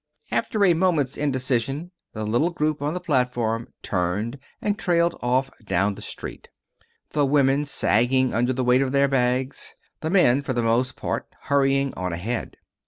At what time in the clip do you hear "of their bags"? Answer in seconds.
8.81-9.75